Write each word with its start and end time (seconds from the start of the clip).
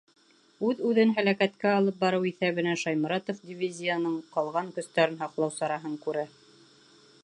Үҙ-үҙен 0.69 1.11
һәләкәткә 1.17 1.73
алып 1.81 1.99
барыу 2.05 2.25
иҫәбенә 2.31 2.73
Шайморатов 2.85 3.45
дивизияның 3.51 4.19
ҡалған 4.39 4.73
көстәрен 4.79 5.23
һаҡлау 5.25 5.59
сараһын 5.63 5.99
күрә. 6.09 6.27